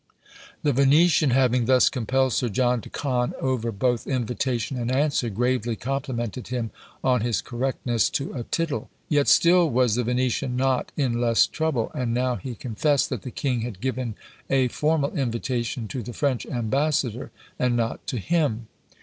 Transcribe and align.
The 0.63 0.73
Venetian 0.73 1.29
having 1.29 1.65
thus 1.65 1.87
compelled 1.87 2.33
Sir 2.33 2.49
John 2.49 2.81
to 2.81 2.89
con 2.89 3.35
over 3.39 3.71
both 3.71 4.07
invitation 4.07 4.75
and 4.75 4.91
answer, 4.91 5.29
gravely 5.29 5.75
complimented 5.75 6.47
him 6.47 6.71
on 7.03 7.21
his 7.21 7.39
correctness 7.39 8.09
to 8.17 8.33
a 8.33 8.41
tittle! 8.41 8.89
Yet 9.09 9.27
still 9.27 9.69
was 9.69 9.93
the 9.93 10.03
Venetian 10.03 10.55
not 10.55 10.91
in 10.97 11.21
less 11.21 11.45
trouble: 11.45 11.91
and 11.93 12.15
now 12.15 12.35
he 12.37 12.55
confessed 12.55 13.11
that 13.11 13.21
the 13.21 13.29
king 13.29 13.61
had 13.61 13.79
given 13.79 14.15
a 14.49 14.69
formal 14.69 15.11
invitation 15.15 15.87
to 15.89 16.01
the 16.01 16.13
French 16.13 16.47
ambassador, 16.47 17.29
and 17.59 17.77
not 17.77 18.07
to 18.07 18.17
him! 18.17 18.65